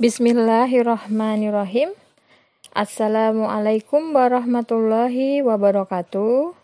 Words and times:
Bismillahirrahmanirrahim. 0.00 1.92
Assalamualaikum 2.72 4.16
warahmatullahi 4.16 5.44
wabarakatuh. 5.44 6.56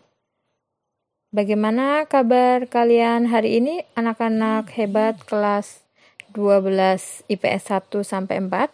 Bagaimana 1.29 2.09
kabar 2.09 2.65
kalian 2.65 3.29
hari 3.29 3.61
ini 3.61 3.85
anak-anak 3.93 4.73
hebat 4.73 5.21
kelas 5.29 5.85
12 6.33 7.21
IPS 7.29 7.69
1 7.69 8.01
sampai 8.01 8.41
4? 8.41 8.73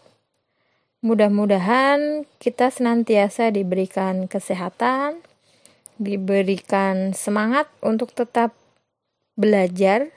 Mudah-mudahan 1.04 2.24
kita 2.40 2.72
senantiasa 2.72 3.52
diberikan 3.52 4.32
kesehatan, 4.32 5.20
diberikan 6.00 7.12
semangat 7.12 7.68
untuk 7.84 8.16
tetap 8.16 8.56
belajar, 9.36 10.16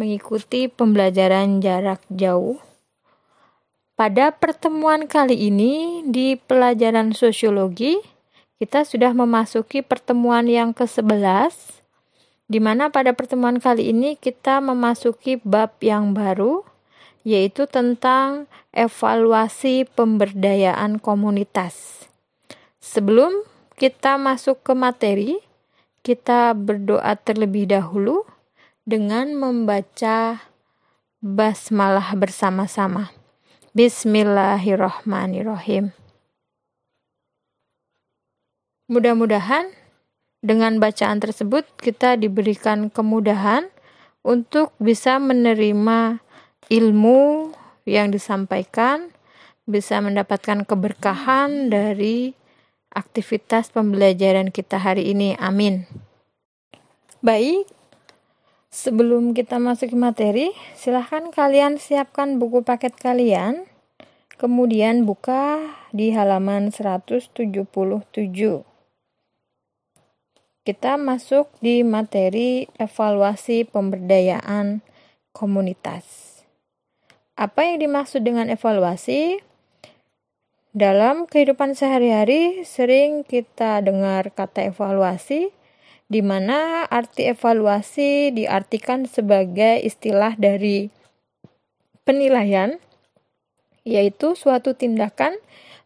mengikuti 0.00 0.64
pembelajaran 0.72 1.60
jarak 1.60 2.00
jauh. 2.08 2.56
Pada 3.96 4.28
pertemuan 4.28 5.08
kali 5.08 5.48
ini 5.48 6.04
di 6.04 6.36
pelajaran 6.36 7.16
sosiologi, 7.16 7.96
kita 8.60 8.84
sudah 8.84 9.16
memasuki 9.16 9.80
pertemuan 9.80 10.44
yang 10.52 10.76
ke-11, 10.76 11.80
di 12.44 12.60
mana 12.60 12.92
pada 12.92 13.16
pertemuan 13.16 13.56
kali 13.56 13.96
ini 13.96 14.20
kita 14.20 14.60
memasuki 14.60 15.40
bab 15.40 15.80
yang 15.80 16.12
baru, 16.12 16.60
yaitu 17.24 17.64
tentang 17.64 18.44
evaluasi 18.76 19.88
pemberdayaan 19.88 21.00
komunitas. 21.00 22.04
Sebelum 22.76 23.32
kita 23.80 24.20
masuk 24.20 24.60
ke 24.60 24.76
materi, 24.76 25.40
kita 26.04 26.52
berdoa 26.52 27.16
terlebih 27.16 27.64
dahulu 27.64 28.28
dengan 28.84 29.32
membaca 29.32 30.44
basmalah 31.24 32.12
bersama-sama. 32.12 33.25
Bismillahirrahmanirrahim. 33.76 35.92
Mudah-mudahan 38.88 39.68
dengan 40.40 40.80
bacaan 40.80 41.20
tersebut 41.20 41.68
kita 41.76 42.16
diberikan 42.16 42.88
kemudahan 42.88 43.68
untuk 44.24 44.72
bisa 44.80 45.20
menerima 45.20 46.24
ilmu 46.72 47.52
yang 47.84 48.08
disampaikan, 48.08 49.12
bisa 49.68 50.00
mendapatkan 50.00 50.64
keberkahan 50.64 51.68
dari 51.68 52.32
aktivitas 52.96 53.76
pembelajaran 53.76 54.56
kita 54.56 54.80
hari 54.80 55.12
ini. 55.12 55.36
Amin. 55.36 55.84
Baik, 57.20 57.68
sebelum 58.76 59.32
kita 59.32 59.56
masuk 59.56 59.96
ke 59.96 59.98
materi, 59.98 60.46
silahkan 60.76 61.32
kalian 61.32 61.80
siapkan 61.80 62.36
buku 62.36 62.60
paket 62.60 62.92
kalian, 63.00 63.64
kemudian 64.36 65.08
buka 65.08 65.72
di 65.96 66.12
halaman 66.12 66.68
177 66.68 67.40
kita 70.66 70.98
masuk 70.98 71.46
di 71.62 71.86
materi 71.86 72.66
evaluasi 72.74 73.70
pemberdayaan 73.70 74.82
komunitas. 75.30 76.42
Apa 77.38 77.70
yang 77.70 77.86
dimaksud 77.86 78.26
dengan 78.26 78.50
evaluasi? 78.50 79.38
Dalam 80.74 81.30
kehidupan 81.30 81.78
sehari-hari 81.78 82.66
sering 82.66 83.22
kita 83.22 83.78
dengar 83.78 84.34
kata 84.34 84.66
evaluasi 84.66 85.54
di 86.06 86.22
mana 86.22 86.86
arti 86.86 87.26
evaluasi 87.26 88.30
diartikan 88.30 89.10
sebagai 89.10 89.82
istilah 89.82 90.38
dari 90.38 90.90
penilaian 92.06 92.78
yaitu 93.86 94.34
suatu 94.38 94.74
tindakan 94.74 95.38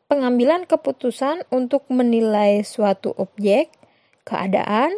pengambilan 0.08 0.64
keputusan 0.64 1.44
untuk 1.52 1.84
menilai 1.92 2.64
suatu 2.64 3.12
objek 3.16 3.70
keadaan, 4.24 4.92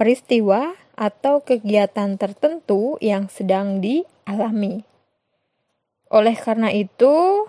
peristiwa, 0.00 0.74
atau 1.00 1.40
kegiatan 1.40 2.20
tertentu 2.20 3.00
yang 3.00 3.32
sedang 3.32 3.80
dialami. 3.80 4.84
Oleh 6.12 6.36
karena 6.36 6.68
itu, 6.74 7.46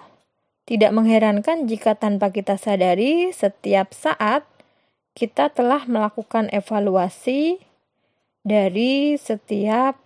tidak 0.63 0.95
mengherankan 0.95 1.67
jika 1.67 1.99
tanpa 1.99 2.31
kita 2.31 2.55
sadari, 2.55 3.35
setiap 3.35 3.91
saat 3.91 4.47
kita 5.11 5.51
telah 5.51 5.83
melakukan 5.87 6.47
evaluasi 6.51 7.59
dari 8.41 9.15
setiap 9.19 9.99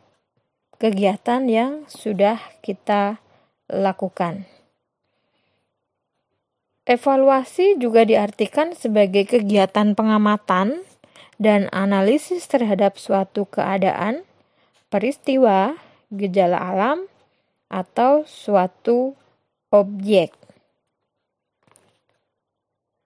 kegiatan 0.82 1.48
yang 1.48 1.88
sudah 1.88 2.42
kita 2.60 3.22
lakukan. 3.72 4.46
Evaluasi 6.86 7.82
juga 7.82 8.06
diartikan 8.06 8.78
sebagai 8.78 9.26
kegiatan 9.26 9.98
pengamatan 9.98 10.86
dan 11.42 11.66
analisis 11.74 12.46
terhadap 12.46 13.02
suatu 13.02 13.50
keadaan, 13.50 14.22
peristiwa, 14.94 15.82
gejala 16.14 16.62
alam, 16.62 17.10
atau 17.74 18.22
suatu 18.30 19.18
objek. 19.74 20.45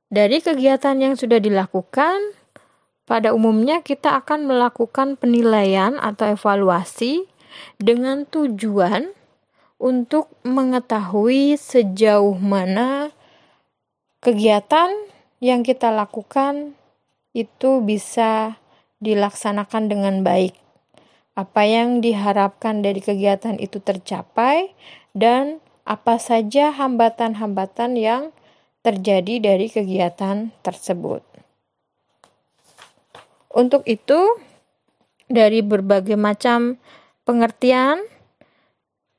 Dari 0.09 0.42
kegiatan 0.42 0.97
yang 0.97 1.14
sudah 1.14 1.38
dilakukan, 1.38 2.34
pada 3.06 3.30
umumnya 3.30 3.86
kita 3.86 4.18
akan 4.18 4.50
melakukan 4.50 5.22
penilaian 5.22 6.02
atau 6.02 6.34
evaluasi 6.34 7.30
dengan 7.78 8.25
tujuan 8.25 9.14
untuk 9.78 10.34
mengetahui 10.42 11.58
sejauh 11.62 12.42
mana 12.42 13.14
kegiatan 14.22 14.90
yang 15.40 15.62
kita 15.62 15.94
lakukan 15.94 16.74
itu 17.38 17.80
bisa 17.86 18.58
dilaksanakan 18.98 19.94
dengan 19.94 20.25
baik. 20.25 20.58
Apa 21.38 21.64
yang 21.69 22.02
diharapkan 22.02 22.81
dari 22.81 23.00
kegiatan 23.00 23.56
itu 23.62 23.78
tercapai 23.80 24.74
dan 25.14 25.62
apa 25.86 26.18
saja 26.18 26.74
hambatan-hambatan 26.74 27.96
yang 27.96 28.24
terjadi 28.80 29.44
dari 29.44 29.68
kegiatan 29.68 30.52
tersebut. 30.64 31.24
Untuk 33.50 33.84
itu, 33.90 34.38
dari 35.30 35.62
berbagai 35.66 36.16
macam 36.16 36.78
pengertian, 37.26 38.02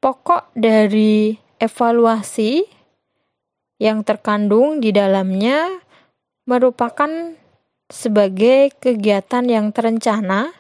pokok 0.01 0.51
dari 0.57 1.37
evaluasi 1.61 2.65
yang 3.81 4.05
terkandung 4.05 4.81
di 4.81 4.93
dalamnya 4.93 5.83
merupakan 6.49 7.37
sebagai 7.91 8.71
kegiatan 8.79 9.45
yang 9.51 9.75
terencana 9.75 10.55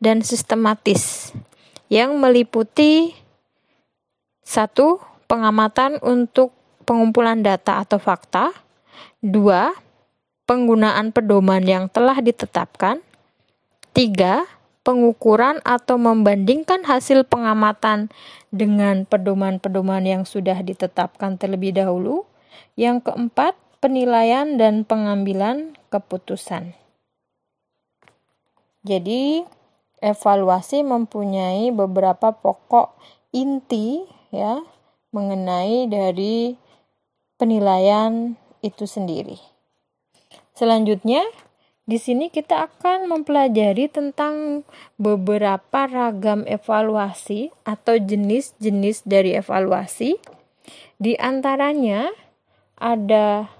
dan 0.00 0.24
sistematis 0.24 1.30
yang 1.92 2.16
meliputi 2.16 3.12
satu 4.40 4.96
pengamatan 5.28 6.00
untuk 6.00 6.56
pengumpulan 6.92 7.40
data 7.40 7.80
atau 7.80 7.96
fakta, 7.96 8.52
dua 9.24 9.72
penggunaan 10.44 11.08
pedoman 11.08 11.64
yang 11.64 11.88
telah 11.88 12.20
ditetapkan, 12.20 13.00
tiga 13.96 14.44
pengukuran 14.84 15.64
atau 15.64 15.96
membandingkan 15.96 16.84
hasil 16.84 17.24
pengamatan 17.24 18.12
dengan 18.52 19.08
pedoman-pedoman 19.08 20.04
yang 20.04 20.22
sudah 20.28 20.60
ditetapkan 20.60 21.40
terlebih 21.40 21.72
dahulu, 21.72 22.28
yang 22.76 23.00
keempat 23.00 23.56
penilaian 23.80 24.60
dan 24.60 24.84
pengambilan 24.84 25.72
keputusan. 25.88 26.76
Jadi, 28.84 29.48
evaluasi 30.04 30.84
mempunyai 30.84 31.72
beberapa 31.72 32.36
pokok 32.36 33.00
inti 33.32 34.04
ya 34.28 34.60
mengenai 35.14 35.86
dari 35.86 36.58
penilaian 37.36 38.34
itu 38.60 38.86
sendiri. 38.86 39.38
Selanjutnya, 40.52 41.24
di 41.82 41.98
sini 41.98 42.30
kita 42.30 42.70
akan 42.70 43.10
mempelajari 43.10 43.90
tentang 43.90 44.62
beberapa 45.02 45.90
ragam 45.90 46.46
evaluasi 46.46 47.50
atau 47.66 47.98
jenis-jenis 47.98 49.02
dari 49.02 49.34
evaluasi. 49.34 50.14
Di 51.02 51.18
antaranya 51.18 52.06
ada 52.78 53.50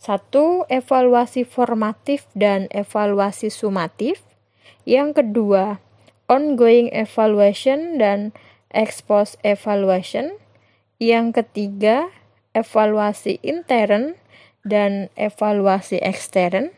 satu, 0.00 0.66
evaluasi 0.66 1.46
formatif 1.46 2.26
dan 2.34 2.66
evaluasi 2.74 3.52
sumatif. 3.52 4.24
Yang 4.82 5.22
kedua, 5.22 5.78
ongoing 6.26 6.90
evaluation 6.90 8.00
dan 8.00 8.34
ex 8.74 8.98
post 9.04 9.36
evaluation. 9.46 10.34
Yang 10.98 11.44
ketiga, 11.44 12.10
evaluasi 12.52 13.38
intern 13.42 14.18
dan 14.66 15.08
evaluasi 15.16 16.02
ekstern. 16.02 16.74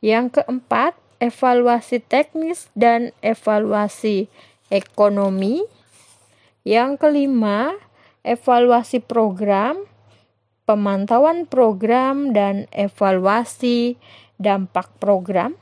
Yang 0.00 0.40
keempat, 0.40 0.96
evaluasi 1.20 2.00
teknis 2.00 2.72
dan 2.72 3.12
evaluasi 3.20 4.32
ekonomi. 4.72 5.64
Yang 6.64 7.00
kelima, 7.00 7.76
evaluasi 8.24 9.00
program, 9.04 9.84
pemantauan 10.64 11.44
program, 11.48 12.32
dan 12.32 12.68
evaluasi 12.72 13.96
dampak 14.40 14.88
program. 15.00 15.56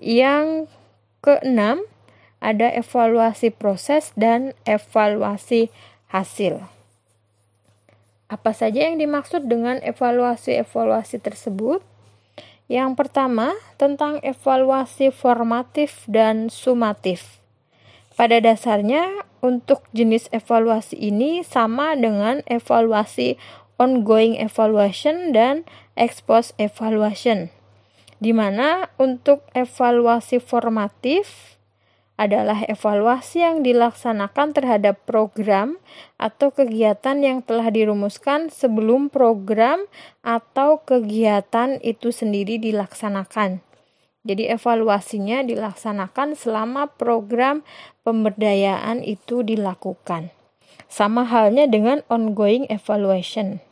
Yang 0.00 0.72
keenam, 1.20 1.84
ada 2.40 2.72
evaluasi 2.72 3.52
proses 3.52 4.16
dan 4.16 4.56
evaluasi 4.64 5.68
hasil. 6.08 6.79
Apa 8.30 8.54
saja 8.54 8.86
yang 8.86 9.02
dimaksud 9.02 9.50
dengan 9.50 9.82
evaluasi-evaluasi 9.82 11.18
tersebut? 11.18 11.82
Yang 12.70 12.94
pertama, 12.94 13.58
tentang 13.74 14.22
evaluasi 14.22 15.10
formatif 15.10 16.06
dan 16.06 16.46
sumatif. 16.46 17.42
Pada 18.14 18.38
dasarnya, 18.38 19.26
untuk 19.42 19.82
jenis 19.90 20.30
evaluasi 20.30 20.94
ini 20.94 21.42
sama 21.42 21.98
dengan 21.98 22.46
evaluasi 22.46 23.34
ongoing 23.82 24.38
evaluation 24.38 25.34
dan 25.34 25.66
ex 25.98 26.22
post 26.22 26.54
evaluation. 26.60 27.50
Di 28.22 28.30
mana 28.30 28.92
untuk 29.00 29.42
evaluasi 29.56 30.38
formatif 30.38 31.56
adalah 32.20 32.68
evaluasi 32.68 33.40
yang 33.40 33.64
dilaksanakan 33.64 34.52
terhadap 34.52 35.00
program 35.08 35.80
atau 36.20 36.52
kegiatan 36.52 37.16
yang 37.24 37.40
telah 37.40 37.72
dirumuskan 37.72 38.52
sebelum 38.52 39.08
program 39.08 39.88
atau 40.20 40.84
kegiatan 40.84 41.80
itu 41.80 42.12
sendiri 42.12 42.60
dilaksanakan. 42.60 43.64
Jadi 44.20 44.52
evaluasinya 44.52 45.40
dilaksanakan 45.48 46.36
selama 46.36 46.92
program 46.92 47.64
pemberdayaan 48.04 49.00
itu 49.00 49.40
dilakukan. 49.40 50.28
Sama 50.92 51.24
halnya 51.24 51.64
dengan 51.64 52.04
ongoing 52.12 52.68
evaluation. 52.68 53.64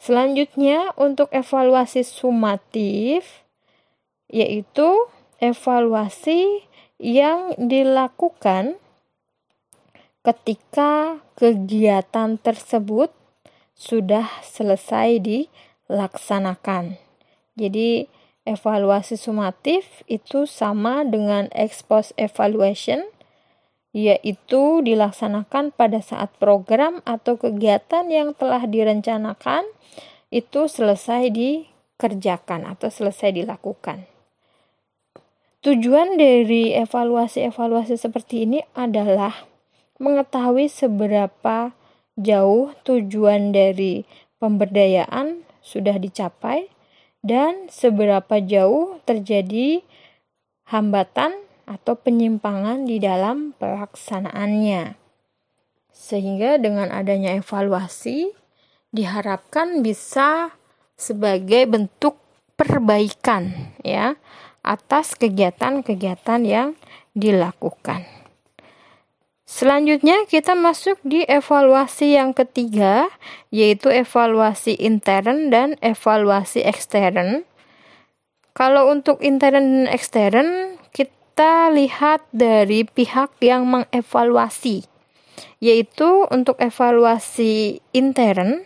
Selanjutnya 0.00 0.88
untuk 0.96 1.28
evaluasi 1.36 2.00
sumatif 2.00 3.44
yaitu 4.32 4.88
evaluasi 5.36 6.64
yang 6.98 7.54
dilakukan 7.58 8.78
ketika 10.24 11.20
kegiatan 11.36 12.40
tersebut 12.40 13.12
sudah 13.74 14.30
selesai 14.40 15.20
dilaksanakan. 15.20 16.96
Jadi, 17.58 18.08
evaluasi 18.46 19.18
sumatif 19.18 20.06
itu 20.06 20.46
sama 20.48 21.02
dengan 21.02 21.50
ex 21.52 21.84
post 21.84 22.16
evaluation, 22.16 23.04
yaitu 23.94 24.82
dilaksanakan 24.82 25.70
pada 25.74 26.00
saat 26.02 26.32
program 26.38 26.98
atau 27.06 27.38
kegiatan 27.38 28.06
yang 28.10 28.34
telah 28.34 28.64
direncanakan 28.66 29.62
itu 30.34 30.66
selesai 30.66 31.30
dikerjakan 31.30 32.66
atau 32.66 32.90
selesai 32.90 33.30
dilakukan. 33.30 34.13
Tujuan 35.64 36.20
dari 36.20 36.76
evaluasi-evaluasi 36.76 37.96
seperti 37.96 38.44
ini 38.44 38.60
adalah 38.76 39.48
mengetahui 39.96 40.68
seberapa 40.68 41.72
jauh 42.20 42.76
tujuan 42.84 43.48
dari 43.48 44.04
pemberdayaan 44.36 45.40
sudah 45.64 45.96
dicapai 45.96 46.68
dan 47.24 47.72
seberapa 47.72 48.44
jauh 48.44 49.00
terjadi 49.08 49.80
hambatan 50.68 51.32
atau 51.64 51.96
penyimpangan 51.96 52.84
di 52.84 53.00
dalam 53.00 53.56
pelaksanaannya. 53.56 55.00
Sehingga 55.96 56.60
dengan 56.60 56.92
adanya 56.92 57.40
evaluasi 57.40 58.36
diharapkan 58.92 59.80
bisa 59.80 60.52
sebagai 60.92 61.64
bentuk 61.64 62.20
perbaikan 62.60 63.72
ya 63.80 64.20
atas 64.64 65.12
kegiatan-kegiatan 65.14 66.40
yang 66.42 66.68
dilakukan. 67.12 68.08
Selanjutnya 69.44 70.24
kita 70.26 70.56
masuk 70.56 70.98
di 71.04 71.22
evaluasi 71.28 72.16
yang 72.16 72.32
ketiga 72.32 73.12
yaitu 73.52 73.92
evaluasi 73.92 74.74
intern 74.74 75.52
dan 75.52 75.76
evaluasi 75.84 76.64
ekstern. 76.64 77.44
Kalau 78.56 78.88
untuk 78.88 79.20
intern 79.20 79.84
dan 79.84 79.86
ekstern 79.92 80.80
kita 80.90 81.70
lihat 81.70 82.24
dari 82.32 82.88
pihak 82.88 83.36
yang 83.44 83.68
mengevaluasi 83.68 84.88
yaitu 85.60 86.24
untuk 86.32 86.56
evaluasi 86.58 87.84
intern 87.92 88.64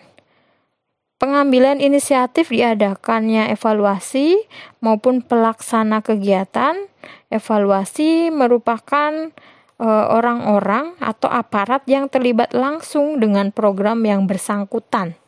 Pengambilan 1.18 1.82
inisiatif 1.82 2.54
diadakannya 2.54 3.50
evaluasi 3.50 4.38
maupun 4.78 5.18
pelaksana 5.18 5.98
kegiatan. 5.98 6.78
Evaluasi 7.26 8.30
merupakan 8.30 9.34
eh, 9.82 10.06
orang-orang 10.14 10.94
e, 10.94 11.02
atau 11.02 11.26
aparat 11.26 11.82
yang 11.90 12.06
terlibat 12.06 12.54
langsung 12.54 13.18
dengan 13.18 13.50
program 13.50 13.98
yang 14.06 14.30
bersangkutan. 14.30 15.18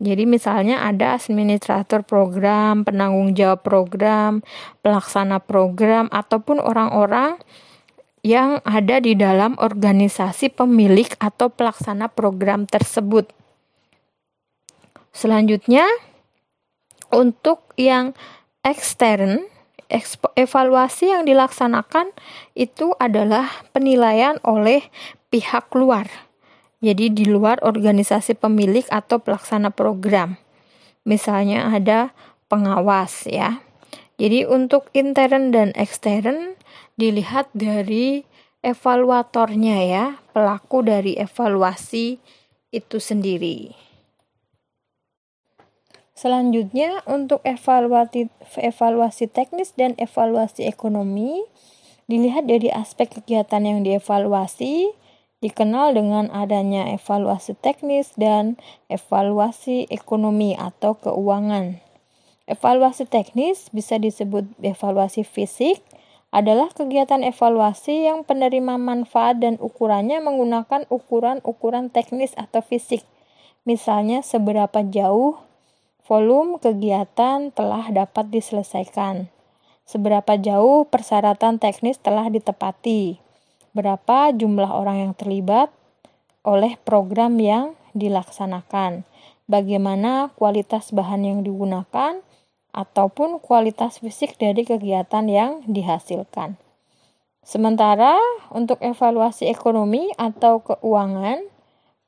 Jadi 0.00 0.24
misalnya 0.24 0.88
ada 0.88 1.18
administrator 1.18 2.06
program, 2.06 2.86
penanggung 2.88 3.36
jawab 3.36 3.66
program, 3.66 4.46
pelaksana 4.80 5.44
program 5.44 6.08
ataupun 6.08 6.62
orang-orang 6.62 7.36
yang 8.22 8.62
ada 8.62 9.02
di 9.02 9.18
dalam 9.18 9.58
organisasi 9.58 10.54
pemilik 10.54 11.10
atau 11.18 11.50
pelaksana 11.50 12.08
program 12.08 12.64
tersebut. 12.64 13.28
Selanjutnya, 15.18 15.82
untuk 17.10 17.74
yang 17.74 18.14
ekstern, 18.62 19.50
evaluasi 20.38 21.10
yang 21.10 21.26
dilaksanakan 21.26 22.14
itu 22.54 22.94
adalah 23.02 23.50
penilaian 23.74 24.38
oleh 24.46 24.86
pihak 25.26 25.74
luar. 25.74 26.06
Jadi 26.78 27.10
di 27.10 27.26
luar 27.26 27.58
organisasi 27.66 28.38
pemilik 28.38 28.86
atau 28.94 29.18
pelaksana 29.18 29.74
program. 29.74 30.38
Misalnya 31.02 31.66
ada 31.74 32.14
pengawas 32.46 33.26
ya. 33.26 33.58
Jadi 34.22 34.46
untuk 34.46 34.86
intern 34.94 35.50
dan 35.50 35.74
ekstern 35.74 36.54
dilihat 36.94 37.50
dari 37.50 38.22
evaluatornya 38.62 39.78
ya, 39.82 40.04
pelaku 40.30 40.86
dari 40.86 41.18
evaluasi 41.18 42.22
itu 42.70 42.98
sendiri. 43.02 43.87
Selanjutnya 46.18 47.06
untuk 47.06 47.38
evaluasi 47.46 48.26
evaluasi 48.58 49.30
teknis 49.30 49.70
dan 49.78 49.94
evaluasi 50.02 50.66
ekonomi 50.66 51.46
dilihat 52.10 52.50
dari 52.50 52.74
aspek 52.74 53.22
kegiatan 53.22 53.62
yang 53.62 53.86
dievaluasi 53.86 54.90
dikenal 55.38 55.94
dengan 55.94 56.26
adanya 56.34 56.90
evaluasi 56.90 57.54
teknis 57.62 58.10
dan 58.18 58.58
evaluasi 58.90 59.86
ekonomi 59.94 60.58
atau 60.58 60.98
keuangan. 60.98 61.78
Evaluasi 62.50 63.06
teknis 63.06 63.70
bisa 63.70 64.02
disebut 64.02 64.42
evaluasi 64.58 65.22
fisik 65.22 65.78
adalah 66.34 66.74
kegiatan 66.74 67.22
evaluasi 67.22 68.10
yang 68.10 68.26
penerima 68.26 68.74
manfaat 68.74 69.38
dan 69.38 69.54
ukurannya 69.62 70.18
menggunakan 70.18 70.82
ukuran-ukuran 70.90 71.94
teknis 71.94 72.34
atau 72.34 72.58
fisik. 72.58 73.06
Misalnya 73.62 74.26
seberapa 74.26 74.82
jauh 74.82 75.47
volume 76.08 76.56
kegiatan 76.56 77.52
telah 77.52 77.92
dapat 77.92 78.32
diselesaikan. 78.32 79.28
Seberapa 79.84 80.40
jauh 80.40 80.88
persyaratan 80.88 81.60
teknis 81.60 82.00
telah 82.00 82.32
ditepati. 82.32 83.20
Berapa 83.76 84.32
jumlah 84.32 84.72
orang 84.72 85.04
yang 85.04 85.12
terlibat 85.12 85.68
oleh 86.48 86.80
program 86.80 87.36
yang 87.36 87.76
dilaksanakan. 87.92 89.04
Bagaimana 89.48 90.32
kualitas 90.36 90.92
bahan 90.96 91.24
yang 91.28 91.38
digunakan 91.44 92.20
ataupun 92.72 93.40
kualitas 93.40 94.00
fisik 94.00 94.36
dari 94.40 94.64
kegiatan 94.64 95.24
yang 95.28 95.64
dihasilkan. 95.68 96.56
Sementara 97.44 98.16
untuk 98.52 98.76
evaluasi 98.84 99.48
ekonomi 99.48 100.12
atau 100.20 100.60
keuangan, 100.60 101.48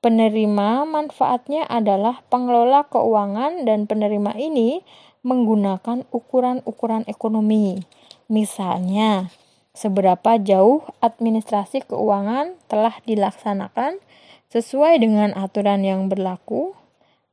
Penerima 0.01 0.89
manfaatnya 0.89 1.69
adalah 1.69 2.25
pengelola 2.33 2.89
keuangan 2.89 3.69
dan 3.69 3.85
penerima 3.85 4.33
ini 4.41 4.81
menggunakan 5.21 6.09
ukuran-ukuran 6.09 7.05
ekonomi. 7.05 7.85
Misalnya, 8.33 9.29
seberapa 9.77 10.41
jauh 10.41 10.89
administrasi 11.05 11.85
keuangan 11.85 12.57
telah 12.73 12.97
dilaksanakan 13.05 14.01
sesuai 14.49 15.05
dengan 15.05 15.37
aturan 15.37 15.85
yang 15.85 16.09
berlaku, 16.09 16.73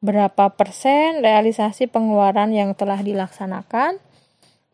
berapa 0.03 0.51
persen 0.53 1.23
realisasi 1.23 1.87
pengeluaran 1.87 2.51
yang 2.51 2.75
telah 2.75 2.99
dilaksanakan, 2.99 3.97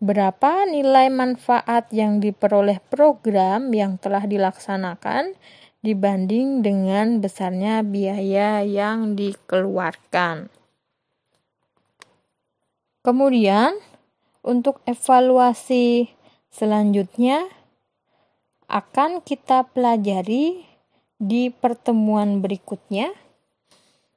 berapa 0.03 0.67
nilai 0.67 1.07
manfaat 1.07 1.87
yang 1.95 2.19
diperoleh 2.19 2.83
program 2.91 3.71
yang 3.71 3.95
telah 3.95 4.27
dilaksanakan, 4.27 5.37
dibanding 5.83 6.63
dengan 6.63 7.19
besarnya 7.19 7.83
biaya 7.83 8.63
yang 8.63 9.19
dikeluarkan. 9.19 10.47
Kemudian, 13.03 13.75
untuk 14.39 14.79
evaluasi 14.87 16.07
selanjutnya 16.47 17.43
akan 18.71 19.19
kita 19.19 19.67
pelajari 19.75 20.63
di 21.19 21.51
pertemuan 21.51 22.39
berikutnya. 22.39 23.11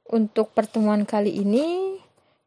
Untuk 0.07 0.55
pertemuan 0.55 1.03
kali 1.03 1.35
ini, 1.35 1.99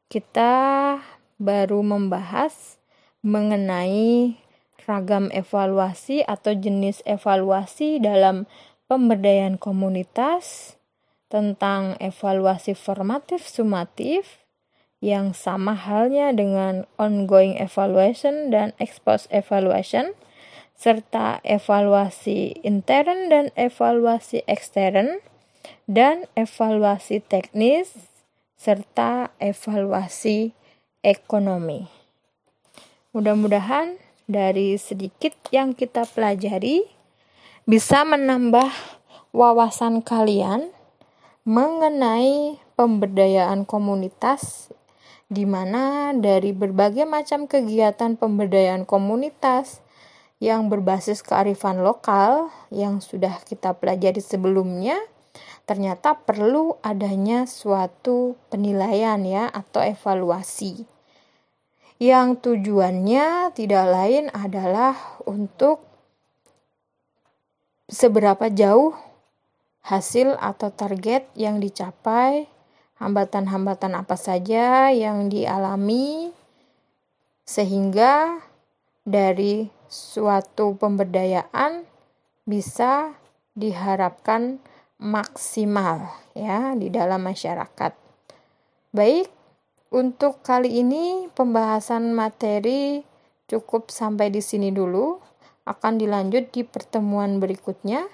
kita 0.09 0.97
baru 1.37 1.85
membahas 1.85 2.81
mengenai 3.21 4.41
ragam 4.89 5.29
evaluasi 5.29 6.25
atau 6.25 6.57
jenis 6.57 7.05
evaluasi 7.05 8.01
dalam 8.01 8.49
pemberdayaan 8.91 9.55
komunitas, 9.55 10.75
tentang 11.31 11.95
evaluasi 12.03 12.75
formatif 12.75 13.47
sumatif 13.47 14.43
yang 14.99 15.33
sama 15.33 15.73
halnya 15.73 16.35
dengan 16.35 16.85
ongoing 16.99 17.57
evaluation 17.57 18.51
dan 18.51 18.75
ex 18.83 18.99
post 19.01 19.31
evaluation 19.31 20.13
serta 20.75 21.39
evaluasi 21.47 22.59
intern 22.67 23.31
dan 23.31 23.55
evaluasi 23.55 24.43
ekstern 24.51 25.23
dan 25.87 26.27
evaluasi 26.35 27.23
teknis 27.23 28.11
serta 28.59 29.33
evaluasi 29.41 30.53
ekonomi. 31.01 31.89
Mudah-mudahan 33.17 33.97
dari 34.29 34.77
sedikit 34.77 35.33
yang 35.49 35.73
kita 35.73 36.05
pelajari 36.11 37.00
bisa 37.71 38.03
menambah 38.03 38.67
wawasan 39.31 40.03
kalian 40.03 40.75
mengenai 41.47 42.59
pemberdayaan 42.75 43.63
komunitas 43.63 44.75
di 45.31 45.47
mana 45.47 46.11
dari 46.11 46.51
berbagai 46.51 47.07
macam 47.07 47.47
kegiatan 47.47 48.19
pemberdayaan 48.19 48.83
komunitas 48.83 49.87
yang 50.43 50.67
berbasis 50.67 51.23
kearifan 51.23 51.87
lokal 51.87 52.51
yang 52.75 52.99
sudah 52.99 53.39
kita 53.47 53.79
pelajari 53.79 54.19
sebelumnya 54.19 54.99
ternyata 55.63 56.19
perlu 56.19 56.75
adanya 56.83 57.47
suatu 57.47 58.35
penilaian 58.51 59.23
ya 59.23 59.47
atau 59.47 59.79
evaluasi. 59.87 60.91
Yang 62.03 62.51
tujuannya 62.51 63.55
tidak 63.55 63.87
lain 63.87 64.27
adalah 64.35 65.23
untuk 65.23 65.90
seberapa 67.91 68.47
jauh 68.49 68.95
hasil 69.83 70.39
atau 70.39 70.71
target 70.71 71.27
yang 71.35 71.59
dicapai, 71.59 72.47
hambatan-hambatan 73.03 73.99
apa 73.99 74.15
saja 74.15 74.95
yang 74.95 75.27
dialami, 75.27 76.31
sehingga 77.43 78.39
dari 79.03 79.67
suatu 79.91 80.79
pemberdayaan 80.79 81.83
bisa 82.47 83.19
diharapkan 83.59 84.63
maksimal 85.03 86.07
ya 86.39 86.79
di 86.79 86.93
dalam 86.95 87.27
masyarakat. 87.27 87.93
Baik, 88.95 89.27
untuk 89.91 90.47
kali 90.47 90.79
ini 90.87 91.27
pembahasan 91.35 92.15
materi 92.15 93.03
cukup 93.51 93.91
sampai 93.91 94.31
di 94.31 94.39
sini 94.39 94.71
dulu. 94.71 95.30
Akan 95.69 96.01
dilanjut 96.01 96.53
di 96.53 96.65
pertemuan 96.65 97.41
berikutnya. 97.41 98.09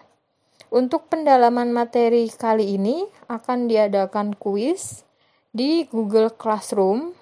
Untuk 0.67 1.07
pendalaman 1.07 1.71
materi 1.71 2.27
kali 2.27 2.75
ini 2.75 3.07
akan 3.31 3.71
diadakan 3.71 4.35
kuis 4.35 5.07
di 5.55 5.87
Google 5.87 6.35
Classroom. 6.35 7.15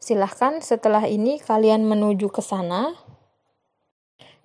Silahkan 0.00 0.64
setelah 0.64 1.04
ini 1.04 1.36
kalian 1.38 1.84
menuju 1.84 2.32
ke 2.32 2.40
sana. 2.40 2.96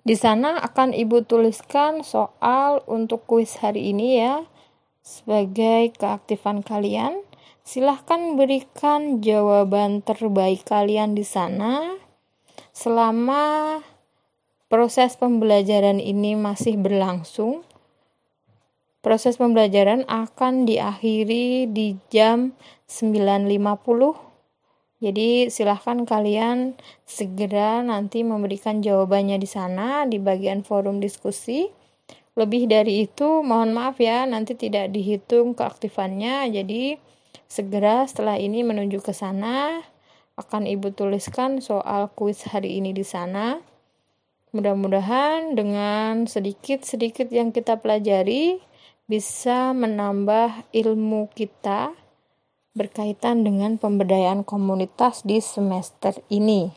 Di 0.06 0.14
sana 0.14 0.62
akan 0.62 0.94
Ibu 0.94 1.26
tuliskan 1.26 2.06
soal 2.06 2.86
untuk 2.86 3.26
kuis 3.26 3.58
hari 3.58 3.90
ini 3.90 4.22
ya 4.22 4.46
sebagai 5.02 5.90
keaktifan 5.98 6.62
kalian. 6.62 7.26
Silahkan 7.66 8.38
berikan 8.38 9.18
jawaban 9.18 10.06
terbaik 10.06 10.62
kalian 10.62 11.18
di 11.18 11.26
sana 11.26 11.98
selama 12.70 13.82
proses 14.76 15.16
pembelajaran 15.16 16.04
ini 16.04 16.36
masih 16.36 16.76
berlangsung. 16.76 17.64
Proses 19.00 19.40
pembelajaran 19.40 20.04
akan 20.04 20.68
diakhiri 20.68 21.64
di 21.72 21.96
jam 22.12 22.52
9.50. 22.84 23.56
Jadi 25.00 25.48
silahkan 25.48 26.04
kalian 26.04 26.76
segera 27.08 27.80
nanti 27.80 28.20
memberikan 28.20 28.84
jawabannya 28.84 29.40
di 29.40 29.48
sana 29.48 30.04
di 30.04 30.20
bagian 30.20 30.60
forum 30.60 31.00
diskusi. 31.00 31.72
Lebih 32.36 32.68
dari 32.68 33.08
itu 33.08 33.40
mohon 33.40 33.72
maaf 33.72 33.96
ya 33.96 34.28
nanti 34.28 34.52
tidak 34.60 34.92
dihitung 34.92 35.56
keaktifannya. 35.56 36.52
Jadi 36.52 37.00
Segera 37.46 38.02
setelah 38.10 38.42
ini 38.42 38.66
menuju 38.66 39.06
ke 39.06 39.14
sana, 39.14 39.78
akan 40.34 40.66
Ibu 40.66 40.98
tuliskan 40.98 41.62
soal 41.62 42.10
kuis 42.18 42.42
hari 42.50 42.82
ini 42.82 42.90
di 42.90 43.06
sana. 43.06 43.62
Mudah-mudahan 44.54 45.58
dengan 45.58 46.30
sedikit-sedikit 46.30 47.26
yang 47.34 47.50
kita 47.50 47.82
pelajari 47.82 48.62
bisa 49.10 49.74
menambah 49.74 50.70
ilmu 50.70 51.30
kita 51.34 51.94
berkaitan 52.76 53.42
dengan 53.42 53.80
pemberdayaan 53.80 54.44
komunitas 54.44 55.24
di 55.24 55.40
semester 55.40 56.14
ini. 56.28 56.70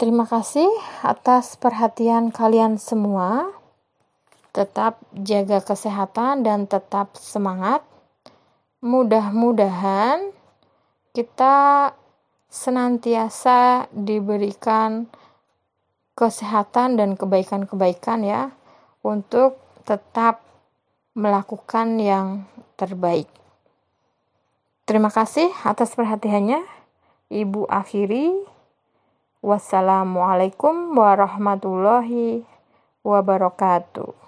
Terima 0.00 0.24
kasih 0.24 0.68
atas 1.04 1.58
perhatian 1.60 2.32
kalian 2.32 2.80
semua. 2.80 3.52
Tetap 4.56 5.00
jaga 5.16 5.64
kesehatan 5.64 6.44
dan 6.44 6.68
tetap 6.68 7.16
semangat 7.16 7.84
mudah-mudahan 8.82 10.34
kita 11.16 11.92
senantiasa 12.52 13.88
diberikan 13.94 15.08
kesehatan 16.12 17.00
dan 17.00 17.16
kebaikan-kebaikan 17.16 18.22
ya 18.22 18.52
untuk 19.02 19.58
tetap 19.82 20.44
melakukan 21.12 22.00
yang 22.00 22.46
terbaik. 22.78 23.28
Terima 24.88 25.08
kasih 25.08 25.48
atas 25.62 25.94
perhatiannya. 25.94 26.62
Ibu 27.32 27.68
akhiri. 27.68 28.44
Wassalamualaikum 29.42 30.94
warahmatullahi 30.94 32.46
wabarakatuh. 33.02 34.21